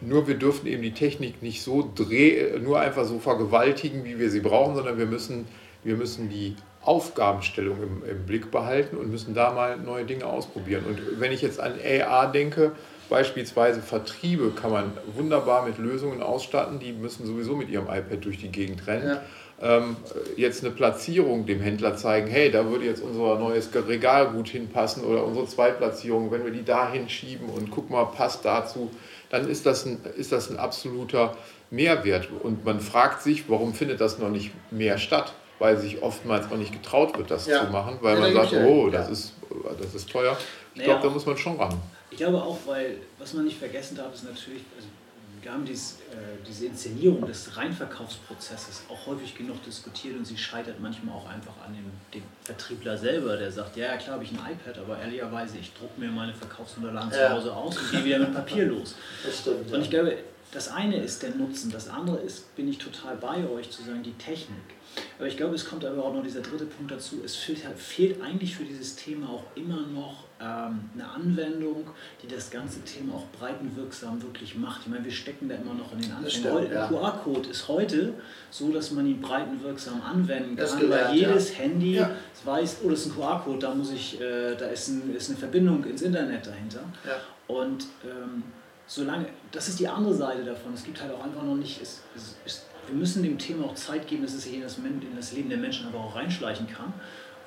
nur 0.01 0.29
wir 0.29 0.35
dürfen 0.35 0.67
eben 0.67 0.83
die 0.83 0.93
Technik 0.93 1.43
nicht 1.43 1.63
so 1.63 1.91
dreh, 1.95 2.59
nur 2.59 2.81
einfach 2.81 3.05
so 3.05 3.19
vergewaltigen, 3.19 4.05
wie 4.05 4.19
wir 4.19 4.31
sie 4.31 4.41
brauchen, 4.41 4.77
sondern 4.77 4.99
wir 4.99 5.07
müssen, 5.07 5.47
wir 5.83 5.97
müssen 5.97 6.29
die 6.29 6.57
Aufgabenstellung 6.83 7.83
im, 7.83 8.09
im 8.09 8.27
Blick 8.27 8.51
behalten 8.51 8.97
und 8.97 9.11
müssen 9.11 9.35
da 9.35 9.53
mal 9.53 9.79
neue 9.79 10.05
Dinge 10.05 10.27
ausprobieren. 10.27 10.85
Und 10.87 11.21
wenn 11.21 11.33
ich 11.33 11.43
jetzt 11.43 11.59
an 11.59 11.75
AR 11.85 12.31
denke, 12.31 12.73
Beispielsweise 13.11 13.81
Vertriebe 13.81 14.51
kann 14.51 14.71
man 14.71 14.93
wunderbar 15.15 15.65
mit 15.65 15.79
Lösungen 15.79 16.23
ausstatten, 16.23 16.79
die 16.79 16.93
müssen 16.93 17.25
sowieso 17.25 17.57
mit 17.57 17.71
ihrem 17.71 17.87
iPad 17.87 18.23
durch 18.23 18.37
die 18.37 18.51
Gegend 18.51 18.87
rennen. 18.87 19.09
Ja 19.09 19.23
jetzt 20.37 20.63
eine 20.63 20.73
Platzierung 20.73 21.45
dem 21.45 21.61
Händler 21.61 21.97
zeigen, 21.97 22.29
hey, 22.29 22.51
da 22.51 22.67
würde 22.67 22.85
jetzt 22.85 23.03
unser 23.03 23.39
neues 23.39 23.71
Regal 23.75 24.31
gut 24.31 24.49
hinpassen 24.49 25.05
oder 25.05 25.25
unsere 25.25 25.47
Zweitplatzierung, 25.47 26.31
wenn 26.31 26.45
wir 26.45 26.53
die 26.53 26.65
da 26.65 26.91
hinschieben 26.91 27.49
und 27.49 27.71
guck 27.71 27.91
mal, 27.91 28.05
passt 28.05 28.45
dazu, 28.45 28.91
dann 29.31 29.49
ist 29.49 29.67
das 29.67 29.85
ein, 29.85 29.99
ist 30.17 30.31
das 30.31 30.51
ein 30.51 30.59
absoluter 30.59 31.37
Mehrwert. 31.71 32.29
Und 32.43 32.65
man 32.65 32.81
fragt 32.81 33.23
sich, 33.23 33.49
warum 33.49 33.75
findet 33.75 34.01
das 34.01 34.19
noch 34.19 34.31
nicht 34.31 34.53
mehr 34.71 34.97
statt? 34.97 35.33
Weil 35.59 35.77
sich 35.77 36.03
oftmals 36.03 36.49
noch 36.51 36.57
nicht 36.57 36.73
getraut 36.73 37.19
wird, 37.19 37.33
das 37.33 37.49
ja. 37.49 37.65
zu 37.65 37.73
machen, 37.73 37.99
weil 38.01 38.15
ja, 38.15 38.21
man 38.21 38.33
sagt, 38.33 38.53
oh, 38.65 38.91
das, 38.91 39.11
ist, 39.11 39.33
das 39.81 39.93
ist 39.93 40.09
teuer. 40.09 40.37
Ich 40.75 40.83
naja, 40.83 40.93
glaube, 40.93 41.09
da 41.09 41.13
muss 41.13 41.27
man 41.27 41.37
schon 41.37 41.57
ran. 41.57 41.75
Ich 42.13 42.19
glaube 42.19 42.41
auch, 42.41 42.59
weil 42.65 42.99
was 43.19 43.35
man 43.35 43.45
nicht 43.45 43.59
vergessen 43.59 43.97
darf, 43.97 44.15
ist 44.15 44.23
natürlich, 44.23 44.63
also 44.77 44.87
wir 45.43 45.53
haben 45.53 45.65
dies, 45.65 45.99
äh, 46.11 46.17
diese 46.47 46.67
Inszenierung 46.67 47.27
des 47.27 47.57
Reinverkaufsprozesses 47.57 48.85
auch 48.89 49.07
häufig 49.07 49.37
genug 49.37 49.63
diskutiert 49.65 50.17
und 50.17 50.25
sie 50.25 50.37
scheitert 50.37 50.81
manchmal 50.81 51.15
auch 51.15 51.29
einfach 51.29 51.55
an 51.67 51.75
dem, 51.75 51.91
dem 52.15 52.23
Vertriebler 52.45 52.97
selber, 52.97 53.37
der 53.37 53.51
sagt, 53.51 53.77
ja, 53.77 53.87
ja 53.87 53.97
klar 53.97 54.15
habe 54.15 54.25
ich 54.25 54.33
ein 54.33 54.39
iPad, 54.39 54.79
aber 54.79 54.99
ehrlicherweise, 54.99 55.59
ich 55.59 55.73
drucke 55.75 56.01
mir 56.01 56.11
meine 56.11 56.35
Verkaufsunterlagen 56.35 57.11
ja. 57.11 57.29
zu 57.29 57.35
Hause 57.35 57.55
aus 57.55 57.79
und 57.79 57.91
gehe 57.91 58.05
wieder 58.05 58.19
mit 58.19 58.35
Papier 58.35 58.67
los. 58.67 58.95
Das 59.25 59.41
stimmt, 59.41 59.73
und 59.73 59.83
ich 59.83 59.91
glaube, 59.91 60.17
das 60.53 60.69
eine 60.69 60.97
ist 60.97 61.23
der 61.23 61.31
Nutzen, 61.31 61.71
das 61.71 61.89
andere 61.89 62.19
ist, 62.19 62.55
bin 62.57 62.69
ich 62.69 62.79
total 62.79 63.17
bei 63.17 63.47
euch, 63.49 63.71
zu 63.71 63.83
sagen, 63.83 64.03
die 64.03 64.15
Technik. 64.15 64.78
Aber 65.19 65.27
ich 65.27 65.37
glaube, 65.37 65.55
es 65.55 65.69
kommt 65.69 65.85
aber 65.85 66.05
auch 66.05 66.15
noch 66.15 66.23
dieser 66.23 66.41
dritte 66.41 66.67
Punkt 66.67 66.93
dazu, 66.93 67.21
es 67.25 67.37
fehlt, 67.37 67.61
fehlt 67.77 68.23
eigentlich 68.23 68.57
für 68.57 68.65
dieses 68.65 68.97
Thema 68.97 69.29
auch 69.29 69.45
immer 69.57 69.81
noch 69.87 70.25
ähm, 70.41 70.91
eine 70.95 71.09
Anwendung, 71.09 71.91
die 72.23 72.29
das 72.29 72.51
ganze 72.51 72.81
Thema 72.83 73.15
auch 73.15 73.27
breitenwirksam 73.39 74.23
wirklich 74.23 74.57
macht. 74.57 74.83
Ich 74.83 74.89
meine, 74.89 75.05
wir 75.05 75.11
stecken 75.11 75.49
da 75.49 75.57
immer 75.57 75.75
noch 75.75 75.93
in 75.93 76.01
den 76.01 76.13
Anfängen. 76.13 76.71
Der 76.71 76.87
QR-Code 76.87 77.49
ist 77.49 77.67
heute 77.67 78.15
so, 78.51 78.71
dass 78.71 78.93
man 78.93 79.07
ihn 79.07 79.21
breitenwirksam 79.21 80.01
anwenden 80.01 80.57
kann, 80.57 80.79
gelernt, 80.79 81.09
weil 81.11 81.17
jedes 81.17 81.51
ja. 81.51 81.57
Handy 81.57 81.95
ja. 81.95 82.11
weiß, 82.45 82.79
oh, 82.85 82.91
das 82.91 83.01
ist 83.01 83.07
ein 83.07 83.15
QR-Code, 83.17 83.59
da 83.59 83.75
muss 83.75 83.91
ich, 83.93 84.21
äh, 84.21 84.55
da 84.55 84.67
ist, 84.67 84.89
ein, 84.89 85.15
ist, 85.15 85.29
eine 85.29 85.39
Verbindung 85.39 85.85
ins 85.85 86.03
Internet 86.03 86.47
dahinter. 86.47 86.85
Ja. 87.05 87.17
Und 87.53 87.85
ähm, 88.05 88.45
solange, 88.87 89.27
das 89.51 89.69
ist 89.69 89.81
die 89.81 89.89
andere 89.89 90.15
Seite 90.15 90.45
davon. 90.45 90.75
Es 90.75 90.85
gibt 90.85 91.01
halt 91.03 91.13
auch 91.13 91.25
einfach 91.25 91.43
noch 91.43 91.57
nicht, 91.57 91.83
es, 91.83 92.03
es, 92.15 92.37
es, 92.45 92.67
wir 92.89 92.97
müssen 92.97 93.23
dem 93.23 93.39
Thema 93.39 93.67
auch 93.67 93.75
Zeit 93.75 94.07
geben, 94.07 94.23
dass 94.23 94.35
es 94.35 94.45
sich 94.45 94.55
in 94.55 94.63
das, 94.63 94.79
in 94.79 95.17
das 95.17 95.33
Leben 95.33 95.49
der 95.49 95.59
Menschen 95.59 95.87
aber 95.89 95.99
auch 96.05 96.17
reinschleichen 96.17 96.67
kann. 96.67 96.93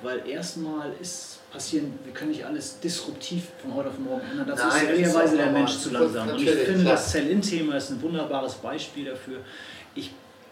Weil 0.00 0.28
erstmal 0.28 0.92
ist 1.00 1.38
passieren, 1.52 1.98
wir 2.04 2.12
können 2.12 2.30
nicht 2.30 2.44
alles 2.44 2.80
disruptiv 2.80 3.48
von 3.60 3.74
heute 3.74 3.90
auf 3.90 3.98
morgen 3.98 4.22
ändern. 4.30 4.46
Dazu 4.48 4.66
Nein, 4.66 4.82
ist 4.82 4.88
ehrlicherweise 4.88 5.36
der 5.36 5.50
Mensch 5.50 5.78
zu 5.78 5.90
langsam. 5.90 6.28
Und 6.30 6.42
ich 6.42 6.50
finde, 6.50 6.84
das 6.84 7.12
Sell-In-Thema 7.12 7.76
ist 7.76 7.90
ein 7.90 8.02
wunderbares 8.02 8.54
Beispiel 8.54 9.04
dafür. 9.04 9.38
Ich 9.94 10.10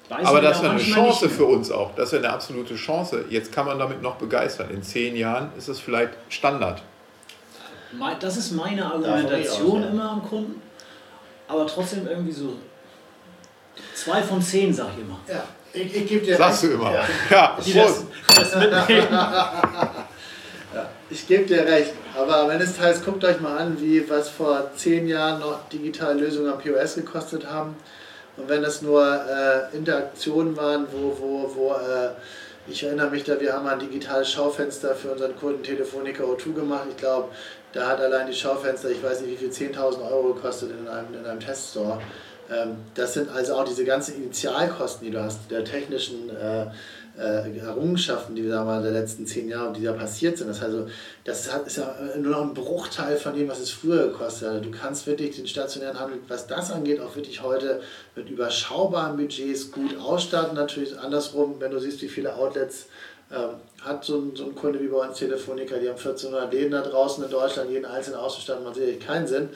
weiß 0.08 0.26
Aber 0.26 0.40
das 0.40 0.62
wäre 0.62 0.72
eine 0.72 0.80
Chance 0.80 1.28
für 1.28 1.46
uns 1.46 1.70
auch. 1.70 1.94
Das 1.96 2.12
wäre 2.12 2.22
eine 2.24 2.32
absolute 2.32 2.76
Chance. 2.76 3.24
Jetzt 3.28 3.52
kann 3.52 3.66
man 3.66 3.78
damit 3.78 4.02
noch 4.02 4.16
begeistern. 4.16 4.70
In 4.70 4.82
zehn 4.82 5.16
Jahren 5.16 5.50
ist 5.58 5.68
es 5.68 5.80
vielleicht 5.80 6.12
Standard. 6.28 6.82
Das 8.20 8.36
ist 8.36 8.52
meine 8.52 8.84
Argumentation 8.84 9.82
immer 9.82 10.10
am 10.10 10.22
Kunden 10.22 10.62
aber 11.50 11.66
trotzdem 11.66 12.06
irgendwie 12.06 12.32
so 12.32 12.54
zwei 13.94 14.22
von 14.22 14.42
zehn, 14.42 14.72
sag 14.72 14.88
ich 14.96 15.02
immer. 15.02 15.20
Ja, 15.28 15.44
ich, 15.72 15.94
ich 15.94 16.06
gebe 16.06 16.24
dir 16.24 16.36
Sagst 16.36 16.62
recht. 16.62 16.72
du 16.72 16.76
immer. 16.76 16.92
Ja, 16.92 17.04
ja 17.30 17.58
Die 17.64 17.72
das, 17.72 18.04
das 18.28 18.54
mitnehmen. 18.56 19.08
ja, 19.10 20.88
ich 21.08 21.26
gebe 21.26 21.44
dir 21.44 21.64
recht. 21.64 21.92
Aber 22.16 22.36
am 22.38 22.50
Ende 22.50 22.64
des 22.64 22.76
Tages 22.76 23.04
guckt 23.04 23.24
euch 23.24 23.40
mal 23.40 23.56
an, 23.56 23.80
wie 23.80 24.08
was 24.10 24.28
vor 24.28 24.70
zehn 24.76 25.06
Jahren 25.06 25.40
noch 25.40 25.68
digitale 25.68 26.20
Lösungen 26.20 26.52
am 26.52 26.58
POS 26.58 26.96
gekostet 26.96 27.46
haben. 27.46 27.76
Und 28.36 28.48
wenn 28.48 28.62
das 28.62 28.82
nur 28.82 29.04
äh, 29.04 29.76
Interaktionen 29.76 30.56
waren, 30.56 30.86
wo, 30.90 31.16
wo, 31.18 31.54
wo 31.54 31.72
äh, 31.72 32.10
ich 32.66 32.82
erinnere 32.82 33.10
mich 33.10 33.24
da, 33.24 33.40
wir 33.40 33.52
haben 33.52 33.66
ein 33.66 33.78
digitales 33.78 34.30
Schaufenster 34.30 34.94
für 34.94 35.12
unseren 35.12 35.36
Kunden 35.36 35.62
Telefonica 35.62 36.22
O2 36.22 36.54
gemacht. 36.54 36.86
Ich 36.90 36.96
glaube, 36.96 37.28
da 37.72 37.88
hat 37.88 38.00
allein 38.00 38.26
die 38.26 38.34
Schaufenster, 38.34 38.90
ich 38.90 39.02
weiß 39.02 39.22
nicht 39.22 39.40
wie 39.40 39.48
viel, 39.48 39.70
10.000 39.70 40.10
Euro 40.10 40.34
gekostet 40.34 40.70
in 40.70 40.88
einem, 40.88 41.14
in 41.14 41.24
einem 41.24 41.40
Teststore. 41.40 42.00
Ähm, 42.50 42.76
das 42.94 43.14
sind 43.14 43.30
also 43.30 43.54
auch 43.54 43.64
diese 43.64 43.84
ganzen 43.84 44.16
Initialkosten, 44.16 45.06
die 45.06 45.12
du 45.12 45.22
hast, 45.22 45.50
der 45.50 45.64
technischen 45.64 46.30
äh, 46.30 46.66
äh, 47.18 47.58
Errungenschaften, 47.58 48.34
die 48.34 48.44
wir 48.44 48.62
mal 48.64 48.82
der 48.82 48.92
letzten 48.92 49.26
zehn 49.26 49.48
Jahre, 49.48 49.72
die 49.72 49.82
da 49.82 49.92
passiert 49.92 50.38
sind. 50.38 50.48
Das, 50.48 50.62
also, 50.62 50.86
das 51.24 51.46
ist 51.66 51.76
ja 51.76 51.94
nur 52.18 52.32
noch 52.32 52.42
ein 52.42 52.54
Bruchteil 52.54 53.16
von 53.16 53.34
dem, 53.34 53.48
was 53.48 53.60
es 53.60 53.70
früher 53.70 54.08
gekostet 54.08 54.50
hat. 54.50 54.64
Du 54.64 54.70
kannst 54.70 55.06
wirklich 55.06 55.36
den 55.36 55.46
stationären 55.46 55.98
Handel, 55.98 56.18
was 56.28 56.46
das 56.46 56.70
angeht, 56.72 57.00
auch 57.00 57.14
wirklich 57.16 57.42
heute 57.42 57.82
mit 58.16 58.28
überschaubaren 58.30 59.16
Budgets 59.16 59.70
gut 59.70 59.96
ausstatten. 59.98 60.54
Natürlich 60.54 60.98
andersrum, 60.98 61.56
wenn 61.58 61.70
du 61.70 61.78
siehst, 61.78 62.00
wie 62.02 62.08
viele 62.08 62.34
Outlets 62.34 62.86
ähm, 63.32 63.56
hat 63.82 64.04
so 64.04 64.18
ein, 64.18 64.34
so 64.34 64.44
ein 64.46 64.54
Kunde 64.54 64.80
wie 64.80 64.88
bei 64.88 65.06
uns 65.06 65.18
Telefonica, 65.18 65.76
die 65.76 65.88
haben 65.88 65.96
1400 65.96 66.52
Läden 66.52 66.72
da 66.72 66.82
draußen 66.82 67.22
in 67.22 67.30
Deutschland, 67.30 67.70
jeden 67.70 67.84
einzelnen 67.84 68.18
auszustatten, 68.18 68.64
macht 68.64 68.74
sicherlich 68.74 69.00
keinen 69.00 69.26
Sinn. 69.26 69.50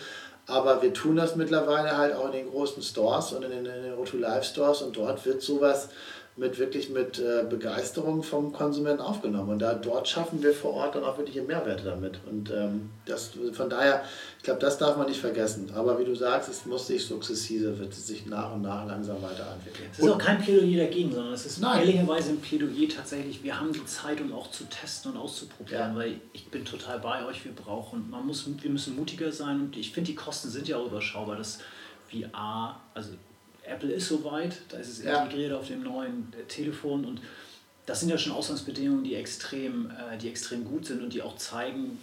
Aber 0.46 0.82
wir 0.82 0.92
tun 0.92 1.16
das 1.16 1.36
mittlerweile 1.36 1.96
halt 1.96 2.14
auch 2.14 2.26
in 2.26 2.32
den 2.32 2.50
großen 2.50 2.82
Stores 2.82 3.32
und 3.32 3.44
in 3.44 3.50
den, 3.50 3.66
in 3.66 3.82
den 3.82 3.94
O2 3.94 4.18
Live 4.18 4.44
Stores 4.44 4.82
und 4.82 4.96
dort 4.96 5.24
wird 5.24 5.40
sowas 5.40 5.88
mit 6.36 6.58
wirklich 6.58 6.90
mit 6.90 7.20
äh, 7.20 7.44
Begeisterung 7.48 8.24
vom 8.24 8.52
Konsumenten 8.52 9.00
aufgenommen. 9.00 9.50
Und 9.50 9.58
da 9.60 9.74
dort 9.74 10.08
schaffen 10.08 10.42
wir 10.42 10.52
vor 10.52 10.72
Ort 10.72 10.96
dann 10.96 11.04
auch 11.04 11.16
wirkliche 11.16 11.42
Mehrwerte 11.42 11.84
damit. 11.84 12.18
Und 12.28 12.50
ähm, 12.50 12.90
das, 13.06 13.30
von 13.52 13.70
daher, 13.70 14.02
ich 14.38 14.42
glaube, 14.42 14.58
das 14.58 14.76
darf 14.76 14.96
man 14.96 15.06
nicht 15.06 15.20
vergessen. 15.20 15.70
Aber 15.76 15.96
wie 16.00 16.04
du 16.04 16.16
sagst, 16.16 16.48
es 16.48 16.66
muss 16.66 16.88
sich 16.88 17.06
sukzessive, 17.06 17.78
wird 17.78 17.92
es 17.92 18.08
sich 18.08 18.26
nach 18.26 18.52
und 18.52 18.62
nach 18.62 18.84
langsam 18.84 19.22
weiterentwickeln. 19.22 19.88
Es 19.92 20.00
ist 20.00 20.10
auch 20.10 20.18
kein 20.18 20.40
Plädoyer 20.40 20.86
dagegen, 20.86 21.12
sondern 21.12 21.34
es 21.34 21.46
ist 21.46 21.60
Nein. 21.60 21.80
ehrlicherweise 21.80 22.30
ein 22.30 22.40
Plädoyer 22.40 22.88
tatsächlich, 22.88 23.44
wir 23.44 23.60
haben 23.60 23.72
die 23.72 23.84
Zeit, 23.84 24.20
um 24.20 24.32
auch 24.32 24.50
zu 24.50 24.64
testen 24.64 25.12
und 25.12 25.18
auszuprobieren, 25.18 25.92
ja. 25.92 25.96
weil 25.96 26.20
ich 26.32 26.48
bin 26.48 26.64
total 26.64 26.98
bei 26.98 27.24
euch, 27.26 27.44
wir 27.44 27.52
brauchen, 27.52 28.10
man 28.10 28.26
muss, 28.26 28.44
wir 28.60 28.70
müssen 28.70 28.96
mutiger 28.96 29.30
sein 29.30 29.60
und 29.60 29.76
ich 29.76 29.92
finde, 29.92 30.10
die 30.10 30.16
Kosten 30.16 30.50
sind 30.50 30.66
ja 30.66 30.78
auch 30.78 30.86
überschaubar. 30.86 31.36
Das 31.36 31.60
VR, 32.10 32.80
also 32.92 33.10
Apple 33.66 33.92
ist 33.92 34.08
soweit, 34.08 34.56
da 34.68 34.78
ist 34.78 34.88
es 34.88 35.04
ja. 35.04 35.22
integriert 35.22 35.52
auf 35.52 35.68
dem 35.68 35.82
neuen 35.82 36.32
äh, 36.38 36.44
Telefon 36.44 37.04
und 37.04 37.20
das 37.86 38.00
sind 38.00 38.08
ja 38.08 38.16
schon 38.16 38.32
Ausgangsbedingungen, 38.32 39.04
die 39.04 39.14
extrem, 39.14 39.90
äh, 39.90 40.16
die 40.16 40.28
extrem 40.28 40.64
gut 40.64 40.86
sind 40.86 41.02
und 41.02 41.12
die 41.12 41.22
auch 41.22 41.36
zeigen, 41.36 41.98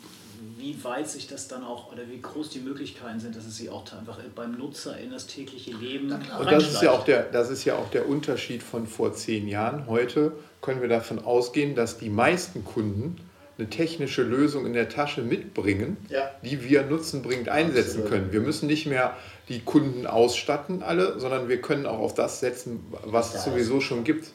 wie 0.58 0.84
weit 0.84 1.08
sich 1.08 1.28
das 1.28 1.48
dann 1.48 1.64
auch 1.64 1.92
oder 1.92 2.10
wie 2.10 2.20
groß 2.20 2.50
die 2.50 2.60
Möglichkeiten 2.60 3.20
sind, 3.20 3.36
dass 3.36 3.46
es 3.46 3.58
sich 3.58 3.70
auch 3.70 3.84
einfach 3.94 4.20
beim 4.36 4.58
Nutzer 4.58 4.98
in 4.98 5.12
das 5.12 5.28
tägliche 5.28 5.72
Leben 5.72 6.12
Und 6.12 6.52
das 6.52 6.68
ist, 6.68 6.82
ja 6.82 6.92
auch 6.92 7.06
der, 7.06 7.24
das 7.24 7.50
ist 7.50 7.64
ja 7.66 7.76
auch 7.76 7.90
der 7.92 8.08
Unterschied 8.08 8.64
von 8.64 8.88
vor 8.88 9.14
zehn 9.14 9.48
Jahren. 9.48 9.88
Heute 9.88 10.34
können 10.62 10.82
wir 10.82 10.90
davon 10.90 11.20
ausgehen, 11.20 11.76
dass 11.76 11.98
die 11.98 12.10
meisten 12.10 12.66
Kunden 12.66 13.18
eine 13.62 13.70
technische 13.70 14.24
Lösung 14.24 14.66
in 14.66 14.74
der 14.74 14.90
Tasche 14.90 15.22
mitbringen, 15.22 15.98
ja. 16.10 16.32
die 16.44 16.68
wir 16.68 16.84
nutzenbringend 16.84 17.50
einsetzen 17.50 18.02
Absolut. 18.02 18.10
können. 18.10 18.32
Wir 18.32 18.42
müssen 18.42 18.66
nicht 18.66 18.88
mehr 18.88 19.16
die 19.50 19.60
Kunden 19.60 20.08
ausstatten 20.08 20.82
alle, 20.82 21.20
sondern 21.20 21.48
wir 21.48 21.62
können 21.62 21.86
auch 21.86 22.00
auf 22.00 22.16
das 22.16 22.40
setzen, 22.40 22.80
was 23.06 23.36
es 23.36 23.44
sowieso 23.44 23.80
schon 23.80 24.04
gibt. 24.04 24.30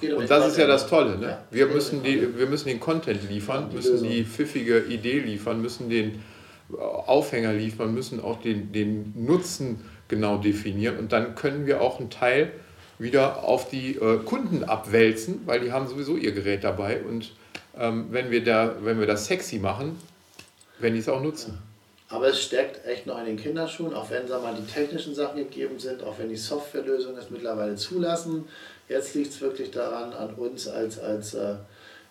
Ja, 0.00 0.16
und 0.16 0.28
das 0.28 0.48
ist 0.48 0.58
ja 0.58 0.66
das 0.66 0.88
Tolle. 0.88 1.16
Ne? 1.18 1.38
wir, 1.50 1.66
müssen 1.66 2.02
die, 2.02 2.36
wir 2.36 2.46
müssen 2.46 2.68
den 2.68 2.80
Content 2.80 3.28
liefern, 3.28 3.68
die 3.70 3.76
müssen 3.76 3.92
Lösung. 3.92 4.08
die 4.08 4.24
pfiffige 4.24 4.80
Idee 4.80 5.20
liefern, 5.20 5.62
müssen 5.62 5.88
den 5.88 6.20
Aufhänger 6.76 7.52
liefern, 7.52 7.94
müssen 7.94 8.20
auch 8.20 8.40
den, 8.40 8.72
den 8.72 9.12
Nutzen 9.14 9.80
genau 10.08 10.38
definieren 10.38 10.98
und 10.98 11.12
dann 11.12 11.34
können 11.36 11.66
wir 11.66 11.80
auch 11.82 12.00
einen 12.00 12.10
Teil 12.10 12.50
wieder 12.98 13.44
auf 13.44 13.68
die 13.68 13.96
äh, 13.96 14.18
Kunden 14.24 14.64
abwälzen, 14.64 15.42
weil 15.46 15.60
die 15.60 15.72
haben 15.72 15.86
sowieso 15.86 16.16
ihr 16.16 16.32
Gerät 16.32 16.64
dabei 16.64 17.02
und 17.02 17.32
ähm, 17.78 18.06
wenn, 18.10 18.30
wir 18.30 18.44
da, 18.44 18.76
wenn 18.80 18.98
wir 18.98 19.06
das 19.06 19.26
sexy 19.26 19.58
machen, 19.58 19.98
werden 20.78 20.94
die 20.94 21.00
es 21.00 21.08
auch 21.08 21.22
nutzen. 21.22 21.58
Aber 22.08 22.28
es 22.28 22.42
steckt 22.42 22.86
echt 22.86 23.06
noch 23.06 23.18
in 23.18 23.24
den 23.24 23.36
Kinderschuhen, 23.38 23.94
auch 23.94 24.10
wenn 24.10 24.28
sag 24.28 24.42
mal, 24.42 24.54
die 24.54 24.70
technischen 24.70 25.14
Sachen 25.14 25.38
gegeben 25.38 25.78
sind, 25.78 26.02
auch 26.02 26.18
wenn 26.18 26.28
die 26.28 26.36
Softwarelösungen 26.36 27.18
es 27.18 27.30
mittlerweile 27.30 27.74
zulassen. 27.76 28.46
Jetzt 28.88 29.14
liegt 29.14 29.32
es 29.32 29.40
wirklich 29.40 29.70
daran, 29.70 30.12
an 30.12 30.34
uns 30.34 30.68
als, 30.68 30.98
als 30.98 31.32
äh, 31.32 31.54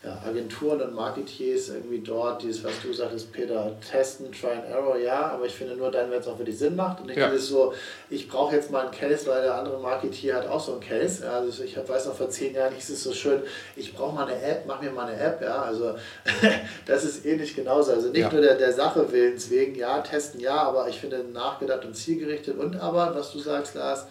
ja, 0.04 0.20
Agenturen 0.26 0.82
und 0.82 0.96
Marketeers 0.96 1.70
irgendwie 1.70 2.00
dort, 2.00 2.42
dieses, 2.42 2.64
was 2.64 2.74
du 2.82 2.92
sagtest, 2.92 3.32
Peter, 3.32 3.72
testen, 3.88 4.32
try 4.32 4.48
and 4.48 4.66
error, 4.66 4.98
ja, 4.98 5.28
aber 5.28 5.46
ich 5.46 5.54
finde 5.54 5.76
nur 5.76 5.92
dann, 5.92 6.10
wenn 6.10 6.20
es 6.20 6.28
auch 6.28 6.40
wirklich 6.40 6.58
Sinn 6.58 6.76
macht. 6.76 7.02
Und 7.02 7.06
nicht 7.06 7.20
ja. 7.20 7.30
dieses 7.30 7.50
so, 7.50 7.72
ich 8.10 8.28
brauche 8.28 8.56
jetzt 8.56 8.72
mal 8.72 8.88
einen 8.88 8.92
Case, 8.92 9.28
weil 9.28 9.44
der 9.44 9.54
andere 9.54 9.80
Marketeer 9.80 10.38
hat 10.38 10.48
auch 10.48 10.60
so 10.60 10.72
einen 10.72 10.82
Case. 10.82 11.30
Also 11.30 11.64
ich 11.64 11.78
weiß 11.78 12.08
noch, 12.08 12.16
vor 12.16 12.30
zehn 12.32 12.56
Jahren 12.56 12.74
hieß 12.74 12.90
es 12.90 13.04
so 13.04 13.14
schön, 13.14 13.44
ich 13.76 13.94
brauche 13.94 14.16
mal 14.16 14.26
eine 14.26 14.42
App, 14.42 14.64
mach 14.66 14.82
mir 14.82 14.90
mal 14.90 15.06
eine 15.06 15.20
App, 15.22 15.40
ja, 15.40 15.62
also 15.62 15.94
das 16.88 17.04
ist 17.04 17.24
ähnlich 17.24 17.56
genauso. 17.56 17.92
Also 17.92 18.08
nicht 18.08 18.22
ja. 18.22 18.32
nur 18.32 18.42
der, 18.42 18.56
der 18.56 18.74
Sache 18.74 19.12
willens 19.12 19.52
wegen, 19.52 19.76
ja, 19.76 20.02
testen, 20.02 20.40
ja, 20.40 20.56
aber 20.56 20.90
ich 20.90 21.00
finde 21.00 21.24
nachgedacht 21.32 21.86
und 21.86 21.96
zielgerichtet 21.96 22.58
und 22.58 22.76
aber, 22.76 23.14
was 23.14 23.32
du 23.34 23.38
sagst, 23.38 23.76
Lars, 23.76 24.08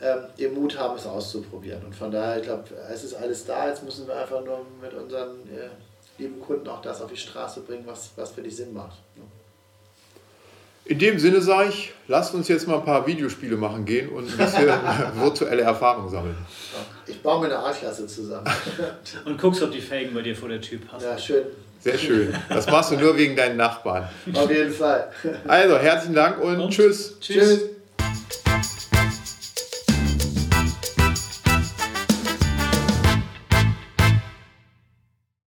ähm, 0.00 0.18
den 0.38 0.54
Mut 0.54 0.78
haben, 0.78 0.96
es 0.96 1.06
auszuprobieren. 1.06 1.84
Und 1.84 1.94
von 1.94 2.10
daher, 2.10 2.38
ich 2.38 2.42
glaube, 2.42 2.64
es 2.92 3.04
ist 3.04 3.14
alles 3.14 3.46
da. 3.46 3.68
Jetzt 3.68 3.82
müssen 3.82 4.06
wir 4.06 4.16
einfach 4.16 4.44
nur 4.44 4.60
mit 4.80 4.92
unseren 4.92 5.40
äh, 5.48 5.70
lieben 6.18 6.40
Kunden 6.40 6.68
auch 6.68 6.82
das 6.82 7.00
auf 7.00 7.10
die 7.10 7.16
Straße 7.16 7.60
bringen, 7.60 7.84
was, 7.86 8.10
was 8.16 8.32
für 8.32 8.42
dich 8.42 8.56
Sinn 8.56 8.74
macht. 8.74 8.98
Ne? 9.16 9.22
In 10.84 11.00
dem 11.00 11.18
Sinne 11.18 11.40
sage 11.40 11.70
ich, 11.70 11.92
lasst 12.06 12.34
uns 12.34 12.46
jetzt 12.46 12.68
mal 12.68 12.76
ein 12.76 12.84
paar 12.84 13.06
Videospiele 13.06 13.56
machen 13.56 13.84
gehen 13.84 14.10
und 14.10 14.30
ein 14.30 14.36
bisschen 14.36 14.68
virtuelle 15.20 15.62
Erfahrung 15.62 16.08
sammeln. 16.08 16.36
Ich 17.06 17.20
baue 17.22 17.40
mir 17.40 17.46
eine 17.46 17.58
A-Klasse 17.58 18.06
zusammen. 18.06 18.46
und 19.24 19.40
guckst, 19.40 19.62
ob 19.62 19.72
die 19.72 19.80
Felgen 19.80 20.14
bei 20.14 20.22
dir 20.22 20.36
vor 20.36 20.48
der 20.48 20.60
Tür 20.60 20.78
passen. 20.80 21.04
Ja, 21.04 21.18
schön. 21.18 21.44
Sehr 21.80 21.98
schön. 21.98 22.34
Das 22.48 22.66
machst 22.66 22.90
du 22.90 22.96
nur 22.96 23.16
wegen 23.16 23.36
deinen 23.36 23.56
Nachbarn. 23.56 24.08
Auf 24.34 24.50
jeden 24.50 24.72
Fall. 24.72 25.08
Also, 25.46 25.78
herzlichen 25.78 26.14
Dank 26.14 26.42
und, 26.42 26.60
und 26.60 26.70
tschüss. 26.70 27.16
Tschüss. 27.20 27.36
tschüss. 27.36 27.60